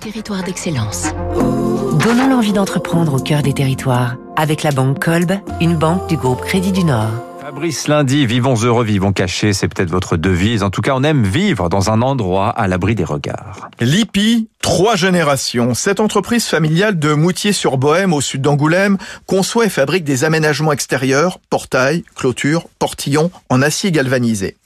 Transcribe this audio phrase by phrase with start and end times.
[0.00, 1.12] Territoire d'excellence.
[2.04, 6.40] Donnons l'envie d'entreprendre au cœur des territoires avec la banque Kolb, une banque du groupe
[6.40, 7.10] Crédit du Nord.
[7.40, 10.64] Fabrice Lundi, vivons heureux, vivons cachés, c'est peut-être votre devise.
[10.64, 13.70] En tout cas, on aime vivre dans un endroit à l'abri des regards.
[13.80, 15.74] L'IPI, trois générations.
[15.74, 22.04] Cette entreprise familiale de Moutier-sur-Bohème, au sud d'Angoulême, conçoit et fabrique des aménagements extérieurs, portails,
[22.14, 24.56] clôtures, portillons en acier galvanisé.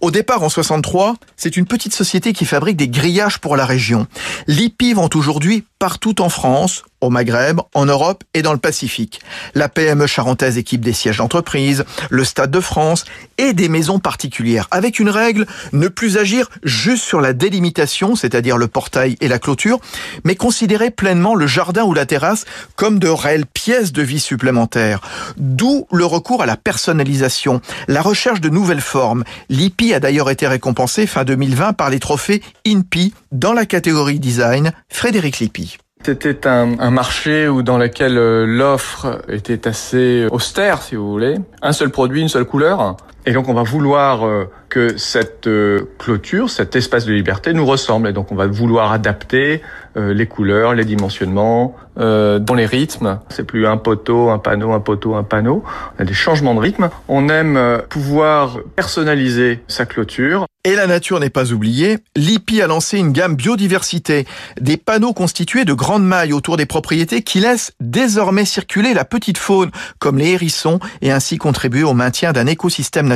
[0.00, 4.06] Au départ, en 63, c'est une petite société qui fabrique des grillages pour la région.
[4.46, 9.20] L'IPI vend aujourd'hui partout en France, au Maghreb, en Europe et dans le Pacifique.
[9.54, 13.06] La PME charentaise équipe des sièges d'entreprise, le Stade de France
[13.38, 14.68] et des maisons particulières.
[14.70, 19.38] Avec une règle, ne plus agir juste sur la délimitation, c'est-à-dire le portail et la
[19.40, 19.80] clôture,
[20.24, 22.44] mais considérer pleinement le jardin ou la terrasse
[22.76, 25.00] comme de réelles pièces de vie supplémentaires.
[25.36, 29.24] D'où le recours à la personnalisation, la recherche de nouvelles formes.
[29.48, 34.72] L'IPI a d'ailleurs été récompensé fin 2020 par les trophées INPI dans la catégorie design
[34.88, 35.78] Frédéric Lippi.
[36.02, 41.36] C'était un, un, marché où dans lequel euh, l'offre était assez austère, si vous voulez.
[41.60, 42.96] Un seul produit, une seule couleur.
[43.26, 47.66] Et donc on va vouloir euh, que cette euh, clôture, cet espace de liberté nous
[47.66, 48.08] ressemble.
[48.08, 49.62] Et donc on va vouloir adapter
[49.96, 53.18] les couleurs, les dimensionnements, dans les rythmes.
[53.28, 55.64] C'est plus un poteau, un panneau, un poteau, un panneau.
[55.98, 56.90] On a des changements de rythme.
[57.08, 60.46] On aime pouvoir personnaliser sa clôture.
[60.62, 61.98] Et la nature n'est pas oubliée.
[62.16, 64.26] L'IPI a lancé une gamme biodiversité,
[64.60, 69.38] des panneaux constitués de grandes mailles autour des propriétés qui laissent désormais circuler la petite
[69.38, 73.08] faune, comme les hérissons, et ainsi contribuer au maintien d'un écosystème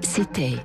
[0.00, 0.56] c'était